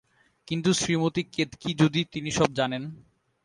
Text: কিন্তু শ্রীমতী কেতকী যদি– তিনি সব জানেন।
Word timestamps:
কিন্তু 0.47 0.69
শ্রীমতী 0.73 1.21
কেতকী 1.33 1.69
যদি– 1.81 2.11
তিনি 2.13 2.29
সব 2.31 2.49
জানেন। 2.53 2.83